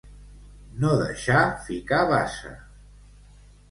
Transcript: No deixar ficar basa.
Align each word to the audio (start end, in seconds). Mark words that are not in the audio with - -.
No 0.85 0.95
deixar 1.03 1.45
ficar 1.69 2.03
basa. 2.17 2.59